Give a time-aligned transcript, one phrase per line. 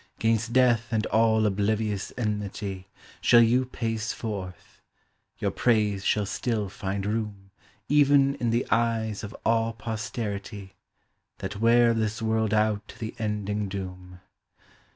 [0.17, 2.87] 'Gainst death and all oblivious enmity
[3.21, 4.81] Shall you pace forth:
[5.37, 7.51] your praise shall still find room
[7.87, 10.73] Even in the eyes of all posterity,
[11.37, 14.21] That wear this world out to the ending doom.